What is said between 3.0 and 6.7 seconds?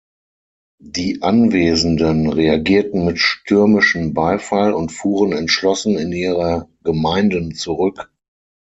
mit stürmischen Beifall und fuhren entschlossen in ihre